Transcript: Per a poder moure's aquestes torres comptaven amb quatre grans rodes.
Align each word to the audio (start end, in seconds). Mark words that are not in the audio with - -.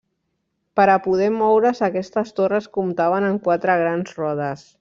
Per 0.79 0.85
a 0.93 0.95
poder 1.03 1.27
moure's 1.35 1.83
aquestes 1.89 2.33
torres 2.39 2.71
comptaven 2.79 3.29
amb 3.31 3.47
quatre 3.49 3.81
grans 3.87 4.21
rodes. 4.23 4.69